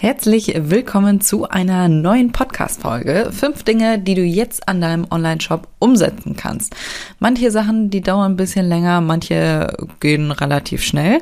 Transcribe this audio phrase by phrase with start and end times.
[0.00, 3.28] Herzlich willkommen zu einer neuen Podcast-Folge.
[3.32, 6.74] Fünf Dinge, die du jetzt an deinem Online-Shop umsetzen kannst.
[7.18, 11.18] Manche Sachen, die dauern ein bisschen länger, manche gehen relativ schnell.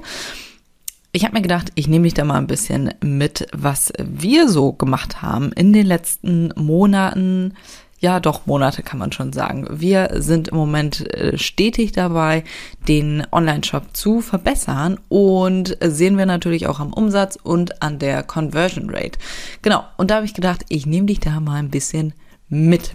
[1.10, 4.72] Ich habe mir gedacht, ich nehme dich da mal ein bisschen mit, was wir so
[4.74, 7.55] gemacht haben in den letzten Monaten,
[7.98, 9.66] ja doch Monate kann man schon sagen.
[9.70, 12.44] Wir sind im Moment äh, stetig dabei,
[12.86, 18.90] den Online-Shop zu verbessern und sehen wir natürlich auch am Umsatz und an der Conversion
[18.90, 19.18] Rate.
[19.62, 22.14] Genau, und da habe ich gedacht, ich nehme dich da mal ein bisschen
[22.48, 22.94] mit.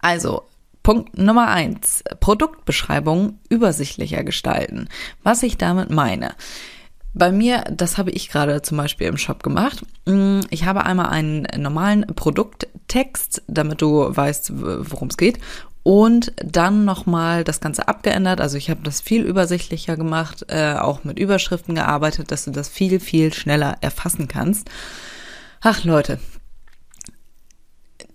[0.00, 0.42] Also,
[0.82, 4.88] Punkt Nummer eins: Produktbeschreibung übersichtlicher gestalten.
[5.22, 6.34] Was ich damit meine.
[7.14, 9.86] Bei mir, das habe ich gerade zum Beispiel im Shop gemacht.
[10.04, 15.38] Mm, ich habe einmal einen normalen Produkttext, damit du weißt, worum es geht.
[15.84, 18.40] Und dann nochmal das Ganze abgeändert.
[18.40, 22.68] Also ich habe das viel übersichtlicher gemacht, äh, auch mit Überschriften gearbeitet, dass du das
[22.68, 24.68] viel, viel schneller erfassen kannst.
[25.60, 26.18] Ach Leute,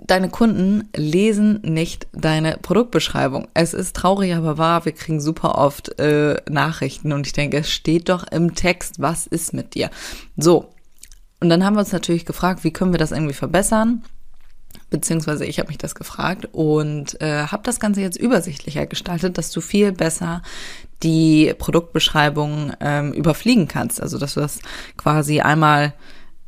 [0.09, 3.47] deine Kunden lesen nicht deine Produktbeschreibung.
[3.53, 4.85] Es ist traurig, aber wahr.
[4.85, 9.27] Wir kriegen super oft äh, Nachrichten und ich denke, es steht doch im Text, was
[9.27, 9.89] ist mit dir?
[10.37, 10.73] So.
[11.39, 14.03] Und dann haben wir uns natürlich gefragt, wie können wir das irgendwie verbessern?
[14.89, 19.51] Beziehungsweise ich habe mich das gefragt und äh, habe das Ganze jetzt übersichtlicher gestaltet, dass
[19.51, 20.41] du viel besser
[21.03, 24.01] die Produktbeschreibung ähm, überfliegen kannst.
[24.01, 24.59] Also dass du das
[24.97, 25.93] quasi einmal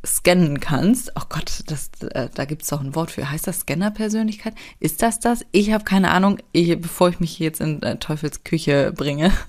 [0.04, 1.12] scannen kannst.
[1.16, 3.30] Oh Gott, das, äh, da gibt es doch ein Wort für.
[3.30, 4.54] Heißt das Scanner-Persönlichkeit?
[4.80, 5.44] Ist das das?
[5.52, 9.32] Ich habe keine Ahnung, ich, bevor ich mich jetzt in äh, Teufels Küche bringe.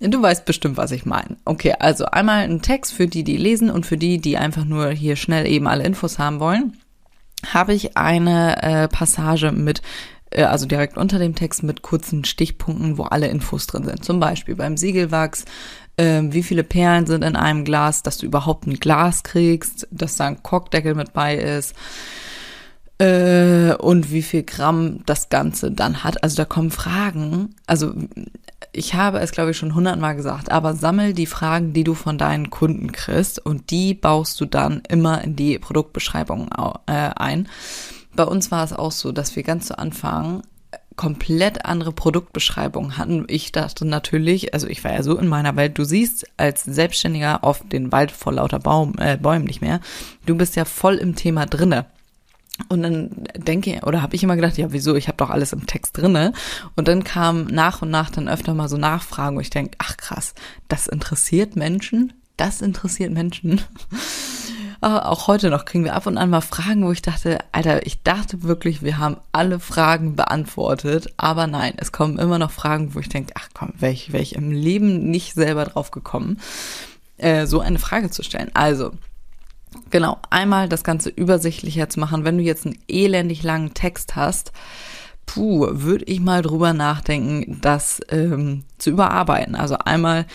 [0.00, 1.36] Du weißt bestimmt, was ich meine.
[1.44, 4.90] Okay, also einmal ein Text für die, die lesen und für die, die einfach nur
[4.90, 6.76] hier schnell eben alle Infos haben wollen,
[7.52, 9.80] habe ich eine äh, Passage mit
[10.36, 14.04] also direkt unter dem Text mit kurzen Stichpunkten, wo alle Infos drin sind.
[14.04, 15.44] Zum Beispiel beim Siegelwachs,
[15.96, 20.16] äh, wie viele Perlen sind in einem Glas, dass du überhaupt ein Glas kriegst, dass
[20.16, 21.74] da ein Korkdeckel mit bei ist
[22.98, 26.22] äh, und wie viel Gramm das Ganze dann hat.
[26.22, 27.54] Also da kommen Fragen.
[27.66, 27.92] Also
[28.72, 32.16] ich habe es, glaube ich, schon hundertmal gesagt, aber sammel die Fragen, die du von
[32.16, 36.48] deinen Kunden kriegst und die baust du dann immer in die Produktbeschreibung
[36.86, 37.48] äh, ein.
[38.14, 40.42] Bei uns war es auch so, dass wir ganz zu Anfang
[40.96, 43.24] komplett andere Produktbeschreibungen hatten.
[43.28, 47.44] Ich dachte natürlich, also ich war ja so in meiner Welt, du siehst als Selbstständiger
[47.44, 49.80] auf den Wald vor lauter Baum, äh, Bäumen nicht mehr.
[50.26, 51.86] Du bist ja voll im Thema drinne.
[52.68, 55.66] Und dann denke oder habe ich immer gedacht, ja, wieso, ich habe doch alles im
[55.66, 56.32] Text drinne.
[56.76, 59.96] Und dann kam nach und nach dann öfter mal so Nachfragen, wo ich denke, ach
[59.96, 60.34] krass,
[60.68, 63.62] das interessiert Menschen, das interessiert Menschen.
[64.82, 68.02] auch heute noch kriegen wir ab und an mal Fragen, wo ich dachte, Alter, ich
[68.02, 71.12] dachte wirklich, wir haben alle Fragen beantwortet.
[71.16, 74.20] Aber nein, es kommen immer noch Fragen, wo ich denke, ach komm, wäre ich, wär
[74.20, 76.40] ich im Leben nicht selber drauf gekommen,
[77.18, 78.50] äh, so eine Frage zu stellen.
[78.54, 78.90] Also,
[79.90, 82.24] genau, einmal das Ganze übersichtlicher zu machen.
[82.24, 84.52] Wenn du jetzt einen elendig langen Text hast,
[85.26, 89.54] puh, würde ich mal drüber nachdenken, das ähm, zu überarbeiten.
[89.54, 90.26] Also einmal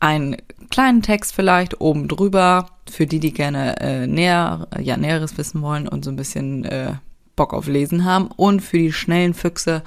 [0.00, 0.38] einen
[0.70, 5.88] kleinen Text vielleicht oben drüber, für die, die gerne äh, näher, ja, Näheres wissen wollen
[5.88, 6.94] und so ein bisschen äh,
[7.36, 8.28] Bock auf Lesen haben.
[8.36, 9.82] Und für die schnellen Füchse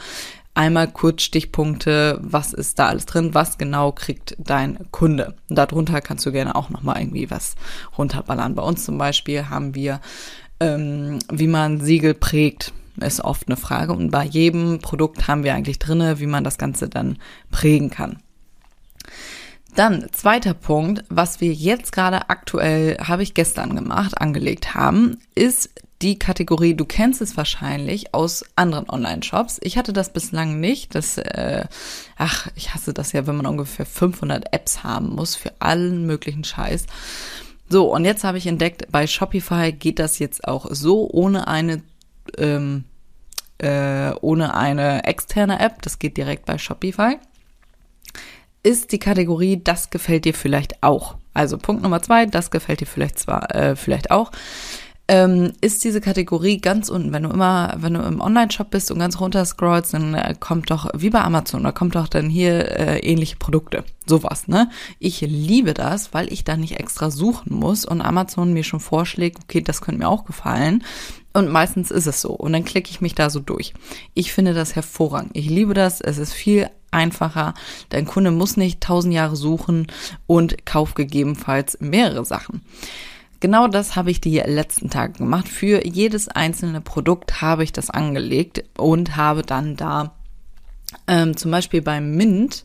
[0.56, 5.36] einmal kurz Stichpunkte, was ist da alles drin, was genau kriegt dein Kunde.
[5.50, 7.56] Und darunter kannst du gerne auch nochmal irgendwie was
[7.98, 8.56] runterballern.
[8.56, 10.00] Bei uns zum Beispiel haben wir,
[10.60, 13.94] ähm, wie man Siegel prägt, ist oft eine Frage.
[13.94, 17.18] Und bei jedem Produkt haben wir eigentlich drinne, wie man das Ganze dann
[17.50, 18.20] prägen kann.
[19.76, 25.72] Dann zweiter Punkt, was wir jetzt gerade aktuell, habe ich gestern gemacht, angelegt haben, ist
[26.04, 29.60] die Kategorie, du kennst es wahrscheinlich aus anderen Online-Shops.
[29.64, 30.94] Ich hatte das bislang nicht.
[30.94, 31.66] Das, äh,
[32.18, 36.44] ach, ich hasse das ja, wenn man ungefähr 500 Apps haben muss für allen möglichen
[36.44, 36.86] Scheiß.
[37.70, 41.82] So, und jetzt habe ich entdeckt, bei Shopify geht das jetzt auch so ohne eine,
[42.38, 42.84] ähm,
[43.58, 45.82] äh, ohne eine externe App.
[45.82, 47.18] Das geht direkt bei Shopify
[48.64, 51.16] ist die Kategorie, das gefällt dir vielleicht auch.
[51.34, 54.32] Also Punkt Nummer zwei, das gefällt dir vielleicht zwar, äh, vielleicht auch.
[55.08, 57.12] ähm, ist diese Kategorie ganz unten.
[57.12, 60.72] Wenn du immer, wenn du im Online-Shop bist und ganz runter scrollst, dann äh, kommt
[60.72, 63.84] doch, wie bei Amazon, da kommt doch dann hier äh, ähnliche Produkte.
[64.06, 64.70] Sowas, ne?
[65.00, 69.40] Ich liebe das, weil ich da nicht extra suchen muss und Amazon mir schon vorschlägt,
[69.44, 70.84] okay, das könnte mir auch gefallen.
[71.34, 72.32] Und meistens ist es so.
[72.32, 73.74] Und dann klicke ich mich da so durch.
[74.14, 75.32] Ich finde das hervorragend.
[75.34, 76.00] Ich liebe das.
[76.00, 77.56] Es ist viel einfacher.
[77.90, 79.88] Dein Kunde muss nicht tausend Jahre suchen
[80.28, 82.62] und kauft gegebenenfalls mehrere Sachen.
[83.40, 85.50] Genau das habe ich die letzten Tage gemacht.
[85.50, 90.14] Für jedes einzelne Produkt habe ich das angelegt und habe dann da
[91.08, 92.64] ähm, zum Beispiel beim Mint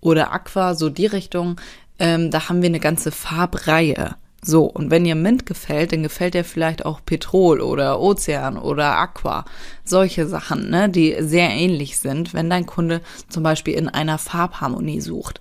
[0.00, 1.60] oder Aqua, so die Richtung,
[1.98, 4.16] ähm, da haben wir eine ganze Farbreihe.
[4.40, 8.96] So, und wenn ihr Mint gefällt, dann gefällt ihr vielleicht auch Petrol oder Ozean oder
[8.96, 9.44] Aqua.
[9.84, 15.00] Solche Sachen, ne, die sehr ähnlich sind, wenn dein Kunde zum Beispiel in einer Farbharmonie
[15.00, 15.40] sucht.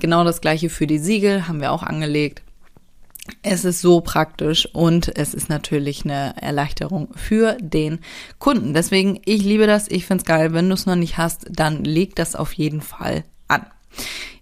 [0.00, 2.42] Genau das gleiche für die Siegel haben wir auch angelegt.
[3.42, 8.00] Es ist so praktisch und es ist natürlich eine Erleichterung für den
[8.38, 8.74] Kunden.
[8.74, 10.52] Deswegen, ich liebe das, ich find's geil.
[10.52, 13.66] Wenn du es noch nicht hast, dann leg das auf jeden Fall an.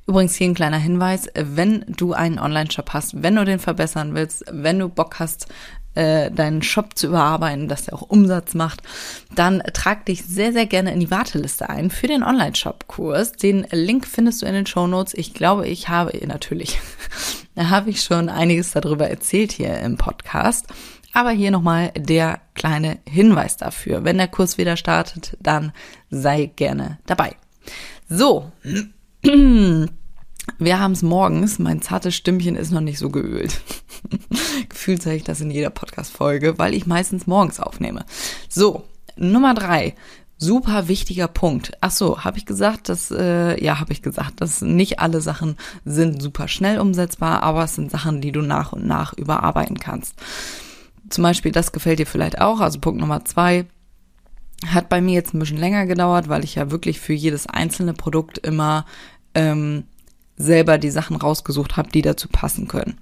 [0.07, 4.45] Übrigens hier ein kleiner Hinweis, wenn du einen Online-Shop hast, wenn du den verbessern willst,
[4.51, 5.47] wenn du Bock hast,
[5.95, 8.83] äh, deinen Shop zu überarbeiten, dass der auch Umsatz macht,
[9.35, 13.33] dann trag dich sehr, sehr gerne in die Warteliste ein für den Online-Shop-Kurs.
[13.33, 15.15] Den Link findest du in den Show Notes.
[15.15, 16.81] Ich glaube, ich habe natürlich,
[17.55, 20.67] da habe ich schon einiges darüber erzählt hier im Podcast.
[21.13, 24.05] Aber hier nochmal der kleine Hinweis dafür.
[24.05, 25.73] Wenn der Kurs wieder startet, dann
[26.09, 27.35] sei gerne dabei.
[28.09, 28.53] So.
[30.59, 33.61] Wir haben es morgens, mein zartes Stimmchen ist noch nicht so geölt.
[34.69, 38.05] Gefühlt sage ich das in jeder Podcast-Folge, weil ich meistens morgens aufnehme.
[38.49, 38.85] So,
[39.17, 39.95] Nummer drei.
[40.39, 41.73] Super wichtiger Punkt.
[41.83, 45.57] Ach so, habe ich gesagt, dass äh, ja, habe ich gesagt, dass nicht alle Sachen
[45.85, 50.15] sind super schnell umsetzbar, aber es sind Sachen, die du nach und nach überarbeiten kannst.
[51.11, 52.61] Zum Beispiel, das gefällt dir vielleicht auch.
[52.61, 53.67] Also Punkt Nummer zwei
[54.67, 57.95] hat bei mir jetzt ein bisschen länger gedauert, weil ich ja wirklich für jedes einzelne
[57.95, 58.85] Produkt immer
[59.35, 59.85] ähm,
[60.37, 62.99] selber die Sachen rausgesucht habe, die dazu passen können.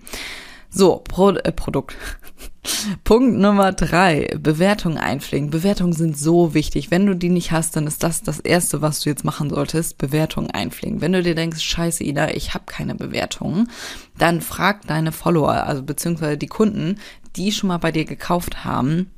[0.71, 1.97] So, Pro äh, Produkt.
[3.05, 5.51] Punkt Nummer drei, Bewertungen einpflegen.
[5.51, 6.91] Bewertungen sind so wichtig.
[6.91, 9.97] Wenn du die nicht hast, dann ist das das Erste, was du jetzt machen solltest,
[9.97, 11.01] Bewertungen einpflegen.
[11.01, 13.71] Wenn du dir denkst, scheiße, Ida, ich habe keine Bewertungen,
[14.19, 16.99] dann frag deine Follower, also beziehungsweise die Kunden,
[17.37, 19.11] die schon mal bei dir gekauft haben,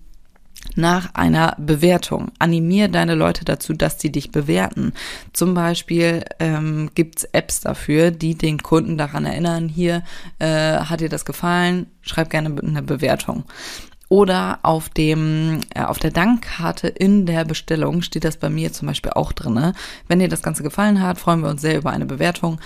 [0.76, 2.30] nach einer Bewertung.
[2.38, 4.92] Animier deine Leute dazu, dass sie dich bewerten.
[5.32, 10.02] Zum Beispiel ähm, gibt Apps dafür, die den Kunden daran erinnern, hier
[10.38, 13.44] äh, hat dir das gefallen, schreib gerne eine Bewertung.
[14.08, 18.88] Oder auf dem, äh, auf der Dankkarte in der Bestellung steht das bei mir zum
[18.88, 19.72] Beispiel auch drinne.
[20.08, 22.60] Wenn dir das Ganze gefallen hat, freuen wir uns sehr über eine Bewertung.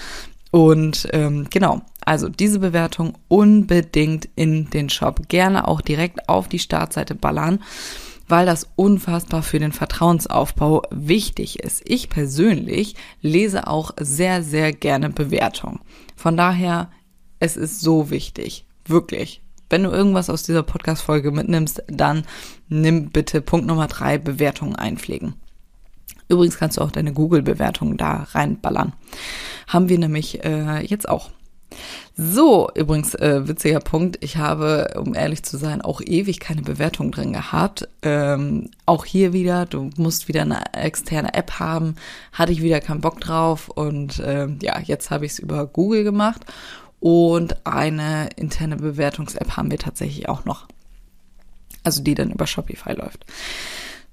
[0.51, 5.29] Und ähm, genau, also diese Bewertung unbedingt in den Shop.
[5.29, 7.61] Gerne auch direkt auf die Startseite ballern,
[8.29, 11.83] weil das unfassbar für den Vertrauensaufbau wichtig ist.
[11.85, 15.81] Ich persönlich lese auch sehr, sehr gerne Bewertungen.
[16.17, 16.91] Von daher,
[17.41, 18.67] es ist so wichtig.
[18.87, 19.43] Wirklich.
[19.71, 22.25] Wenn du irgendwas aus dieser Podcast-Folge mitnimmst, dann
[22.69, 25.35] nimm bitte Punkt Nummer drei, Bewertungen einpflegen.
[26.29, 28.93] Übrigens kannst du auch deine Google-Bewertungen da reinballern.
[29.67, 31.31] Haben wir nämlich äh, jetzt auch.
[32.17, 34.19] So, übrigens, äh, witziger Punkt.
[34.21, 37.89] Ich habe, um ehrlich zu sein, auch ewig keine Bewertung drin gehabt.
[38.03, 41.97] Ähm, auch hier wieder, du musst wieder eine externe App haben.
[42.33, 43.69] Hatte ich wieder keinen Bock drauf.
[43.69, 46.43] Und äh, ja, jetzt habe ich es über Google gemacht.
[47.01, 50.69] Und eine interne Bewertungs-App haben wir tatsächlich auch noch.
[51.83, 53.27] Also die dann über Shopify läuft.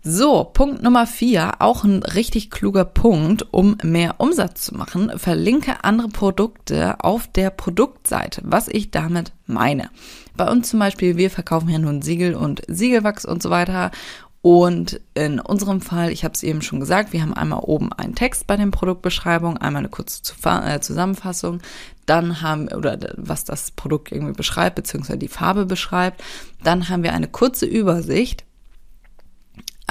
[0.04, 5.12] So, Punkt Nummer vier, auch ein richtig kluger Punkt, um mehr Umsatz zu machen.
[5.20, 9.92] Verlinke andere Produkte auf der Produktseite, was ich damit meine.
[10.36, 13.92] Bei uns zum Beispiel, wir verkaufen ja nun Siegel und Siegelwachs und so weiter.
[14.42, 18.16] Und in unserem Fall, ich habe es eben schon gesagt, wir haben einmal oben einen
[18.16, 21.60] Text bei den Produktbeschreibungen, einmal eine kurze äh, Zusammenfassung,
[22.08, 26.24] dann haben, oder was das Produkt irgendwie beschreibt, beziehungsweise die Farbe beschreibt.
[26.64, 28.46] Dann haben wir eine kurze Übersicht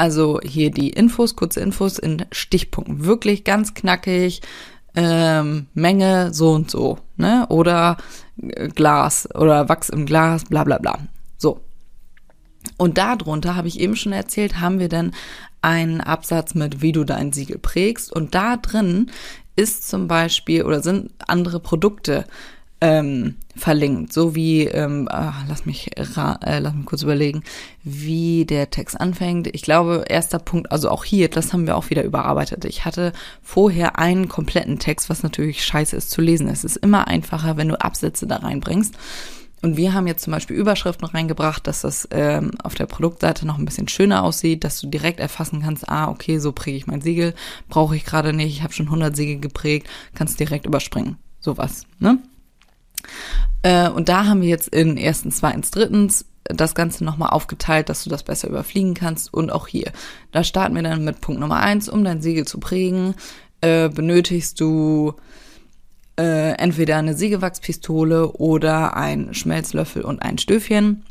[0.00, 3.04] also hier die Infos, kurze Infos in Stichpunkten.
[3.04, 4.40] Wirklich ganz knackig.
[4.96, 7.46] Ähm, Menge so und so, ne?
[7.48, 7.98] Oder
[8.42, 10.98] äh, Glas oder Wachs im Glas, bla bla bla.
[11.36, 11.60] So.
[12.76, 15.12] Und darunter, habe ich eben schon erzählt, haben wir dann
[15.62, 18.10] einen Absatz mit, wie du dein Siegel prägst.
[18.10, 19.10] Und da drin
[19.54, 22.24] ist zum Beispiel oder sind andere Produkte
[22.80, 26.04] ähm, verlinkt, so wie, ähm, ah, lass mich, äh,
[26.60, 27.42] lass mich kurz überlegen,
[27.82, 29.48] wie der Text anfängt.
[29.54, 32.64] Ich glaube, erster Punkt, also auch hier, das haben wir auch wieder überarbeitet.
[32.64, 36.48] Ich hatte vorher einen kompletten Text, was natürlich scheiße ist zu lesen.
[36.48, 38.96] Es ist immer einfacher, wenn du Absätze da reinbringst.
[39.62, 43.58] Und wir haben jetzt zum Beispiel Überschriften reingebracht, dass das ähm, auf der Produktseite noch
[43.58, 47.02] ein bisschen schöner aussieht, dass du direkt erfassen kannst, ah, okay, so präge ich mein
[47.02, 47.34] Siegel,
[47.68, 51.18] brauche ich gerade nicht, ich habe schon 100 Siegel geprägt, kannst direkt überspringen.
[51.40, 52.18] Sowas, ne?
[53.62, 58.04] Äh, und da haben wir jetzt in erstens, zweitens, drittens das Ganze nochmal aufgeteilt, dass
[58.04, 59.32] du das besser überfliegen kannst.
[59.32, 59.92] Und auch hier,
[60.32, 63.14] da starten wir dann mit Punkt Nummer eins, um dein Siegel zu prägen,
[63.60, 65.14] äh, benötigst du
[66.18, 71.04] äh, entweder eine Siegewachspistole oder ein Schmelzlöffel und ein Stöfchen.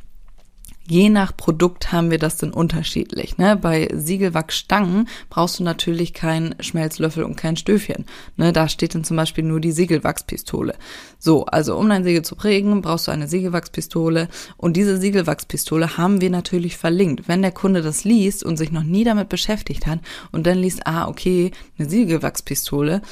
[0.90, 3.38] Je nach Produkt haben wir das dann unterschiedlich.
[3.38, 3.56] Ne?
[3.56, 8.06] Bei Siegelwachsstangen brauchst du natürlich keinen Schmelzlöffel und kein Stöfchen.
[8.38, 8.52] Ne?
[8.54, 10.74] Da steht dann zum Beispiel nur die Siegelwachspistole.
[11.20, 14.30] So, also um dein Siegel zu prägen, brauchst du eine Siegelwachspistole.
[14.58, 17.28] Und diese Siegelwachspistole haben wir natürlich verlinkt.
[17.28, 20.00] Wenn der Kunde das liest und sich noch nie damit beschäftigt hat
[20.32, 23.04] und dann liest, ah, okay, eine Siegelwachspistole,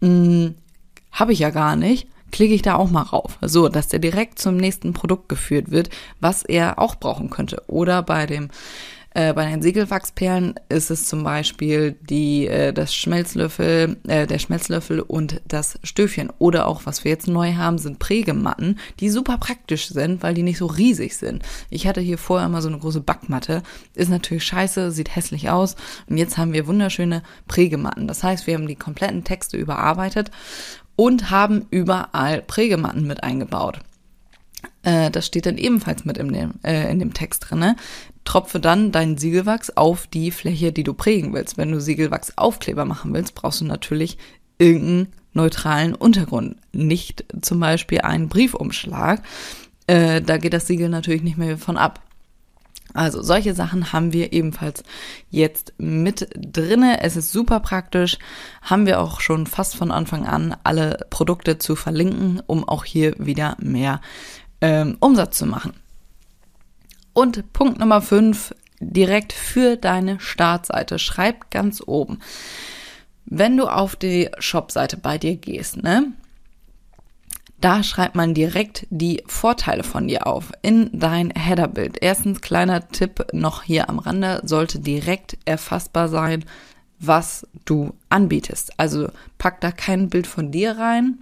[0.00, 0.50] mh,
[1.10, 3.38] habe ich ja gar nicht, klicke ich da auch mal rauf.
[3.42, 5.88] So, dass der direkt zum nächsten Produkt geführt wird,
[6.18, 7.62] was er auch brauchen könnte.
[7.68, 8.48] Oder bei dem
[9.16, 14.98] äh, bei den Segelwachsperlen ist es zum Beispiel die, äh, das Schmelzlöffel, äh, der Schmelzlöffel
[14.98, 16.32] und das Stöfchen.
[16.40, 20.42] Oder auch, was wir jetzt neu haben, sind Prägematten, die super praktisch sind, weil die
[20.42, 21.44] nicht so riesig sind.
[21.70, 23.62] Ich hatte hier vorher immer so eine große Backmatte.
[23.94, 25.76] Ist natürlich scheiße, sieht hässlich aus.
[26.08, 28.08] Und jetzt haben wir wunderschöne Prägematten.
[28.08, 30.32] Das heißt, wir haben die kompletten Texte überarbeitet
[30.96, 33.80] und haben überall Prägematten mit eingebaut.
[34.82, 37.76] Äh, das steht dann ebenfalls mit in dem, äh, in dem Text drinne.
[38.24, 41.58] Tropfe dann deinen Siegelwachs auf die Fläche, die du prägen willst.
[41.58, 44.18] Wenn du Siegelwachsaufkleber machen willst, brauchst du natürlich
[44.58, 46.56] irgendeinen neutralen Untergrund.
[46.72, 49.22] Nicht zum Beispiel einen Briefumschlag.
[49.86, 52.00] Äh, da geht das Siegel natürlich nicht mehr von ab.
[52.94, 54.84] Also solche Sachen haben wir ebenfalls
[55.28, 57.02] jetzt mit drinne.
[57.02, 58.18] Es ist super praktisch.
[58.62, 63.14] Haben wir auch schon fast von Anfang an alle Produkte zu verlinken, um auch hier
[63.18, 64.00] wieder mehr
[64.60, 65.74] ähm, Umsatz zu machen.
[67.12, 71.00] Und Punkt Nummer 5, direkt für deine Startseite.
[71.00, 72.20] Schreib ganz oben.
[73.24, 76.12] Wenn du auf die Shopseite bei dir gehst, ne,
[77.64, 81.96] da schreibt man direkt die Vorteile von dir auf in dein Headerbild.
[82.02, 86.44] Erstens kleiner Tipp noch hier am Rande, sollte direkt erfassbar sein,
[86.98, 88.78] was du anbietest.
[88.78, 91.20] Also pack da kein Bild von dir rein.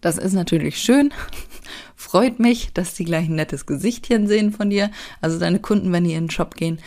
[0.00, 1.12] Das ist natürlich schön.
[1.96, 4.92] Freut mich, dass die gleich ein nettes Gesichtchen sehen von dir.
[5.20, 6.78] Also deine Kunden, wenn die in den Shop gehen.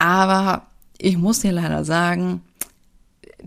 [0.00, 0.66] Aber
[0.98, 2.42] ich muss dir leider sagen,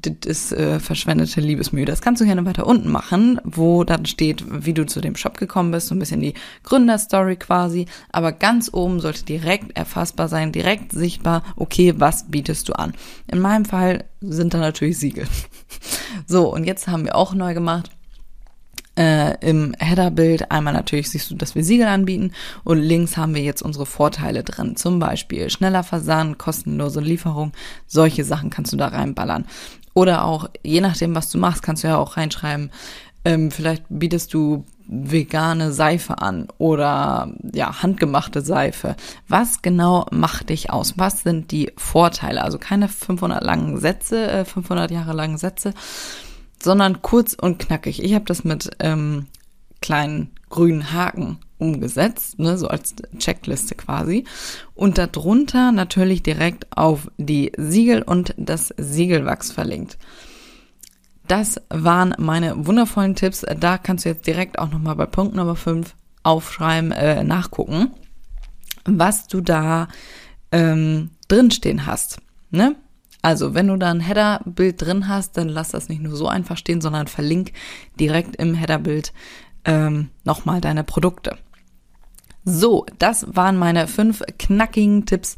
[0.02, 1.86] das ist äh, verschwendete Liebesmühe.
[1.86, 5.38] Das kannst du gerne weiter unten machen, wo dann steht, wie du zu dem Shop
[5.38, 7.86] gekommen bist, so ein bisschen die Gründerstory quasi.
[8.12, 12.94] Aber ganz oben sollte direkt erfassbar sein, direkt sichtbar, okay, was bietest du an?
[13.32, 15.28] In meinem Fall sind da natürlich Siegel.
[16.28, 17.92] so, und jetzt haben wir auch neu gemacht.
[18.98, 22.32] Äh, Im Headerbild einmal natürlich siehst du, dass wir Siegel anbieten
[22.64, 24.76] und links haben wir jetzt unsere Vorteile drin.
[24.76, 27.52] Zum Beispiel schneller Versand, kostenlose Lieferung,
[27.86, 29.46] solche Sachen kannst du da reinballern.
[29.98, 32.70] Oder auch, je nachdem, was du machst, kannst du ja auch reinschreiben,
[33.26, 38.96] ähm, vielleicht bietest du vegane Seife an oder ja, handgemachte Seife.
[39.28, 41.00] Was genau macht dich aus?
[41.00, 42.44] Was sind die Vorteile?
[42.44, 45.74] Also keine 500 langen Sätze, äh, 500 Jahre langen Sätze,
[46.62, 48.04] sondern kurz und knackig.
[48.04, 49.26] Ich habe das mit ähm,
[49.82, 54.26] kleinen grünen Haken umgesetzt, ne, so als Checkliste quasi.
[54.76, 59.98] Und darunter natürlich direkt auf die Siegel und das Siegelwachs verlinkt.
[61.28, 63.46] Das waren meine wundervollen Tipps.
[63.60, 67.92] Da kannst du jetzt direkt auch nochmal bei Punkt Nummer 5 aufschreiben, äh, nachgucken,
[68.86, 69.88] was du da
[70.52, 72.20] ähm, drinstehen hast.
[72.50, 72.76] Ne?
[73.22, 76.58] Also, wenn du da ein Header-Bild drin hast, dann lass das nicht nur so einfach
[76.58, 77.52] stehen, sondern verlink
[78.00, 79.12] direkt im Header-Bild
[79.66, 81.38] ähm, nochmal deine Produkte.
[82.50, 85.36] So, das waren meine fünf knackigen Tipps,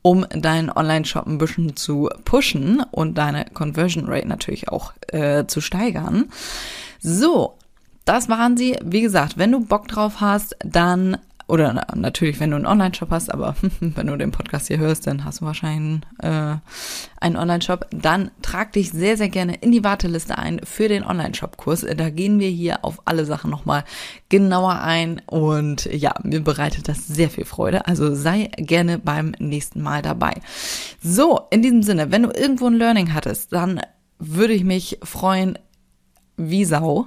[0.00, 5.60] um deinen Online-Shop ein bisschen zu pushen und deine Conversion Rate natürlich auch äh, zu
[5.60, 6.26] steigern.
[7.00, 7.54] So,
[8.04, 8.78] das waren sie.
[8.80, 11.18] Wie gesagt, wenn du Bock drauf hast, dann
[11.52, 15.26] oder natürlich, wenn du einen Online-Shop hast, aber wenn du den Podcast hier hörst, dann
[15.26, 16.56] hast du wahrscheinlich äh,
[17.20, 17.88] einen Online-Shop.
[17.90, 21.84] Dann trag dich sehr, sehr gerne in die Warteliste ein für den Online-Shop-Kurs.
[21.94, 23.84] Da gehen wir hier auf alle Sachen nochmal
[24.30, 25.20] genauer ein.
[25.26, 27.86] Und ja, mir bereitet das sehr viel Freude.
[27.86, 30.40] Also sei gerne beim nächsten Mal dabei.
[31.02, 33.82] So, in diesem Sinne, wenn du irgendwo ein Learning hattest, dann
[34.18, 35.58] würde ich mich freuen,
[36.50, 37.06] wie Sau.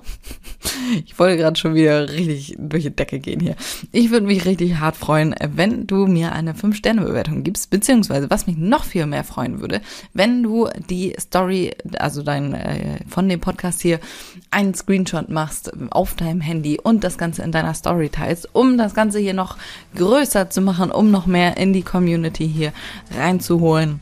[1.06, 3.56] Ich wollte gerade schon wieder richtig durch die Decke gehen hier.
[3.92, 8.58] Ich würde mich richtig hart freuen, wenn du mir eine 5-Sterne-Bewertung gibst, beziehungsweise was mich
[8.58, 9.82] noch viel mehr freuen würde,
[10.14, 14.00] wenn du die Story, also dein äh, von dem Podcast hier,
[14.52, 18.94] einen Screenshot machst auf deinem Handy und das Ganze in deiner Story teilst, um das
[18.94, 19.58] Ganze hier noch
[19.96, 22.74] größer zu machen, um noch mehr in die Community hier
[23.18, 24.00] reinzuholen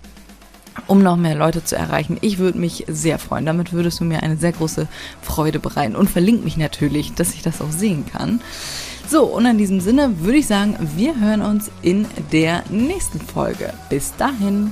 [0.88, 2.18] um noch mehr Leute zu erreichen.
[2.22, 3.46] Ich würde mich sehr freuen.
[3.46, 4.88] Damit würdest du mir eine sehr große
[5.22, 5.96] Freude bereiten.
[5.96, 8.42] Und verlink mich natürlich, dass ich das auch sehen kann.
[9.08, 13.74] So, und in diesem Sinne würde ich sagen, wir hören uns in der nächsten Folge.
[13.90, 14.72] Bis dahin.